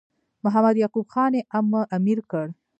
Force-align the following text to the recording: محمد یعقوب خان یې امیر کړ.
محمد 0.43 0.75
یعقوب 0.77 1.05
خان 1.13 1.31
یې 1.37 1.41
امیر 1.95 2.19
کړ. 2.31 2.47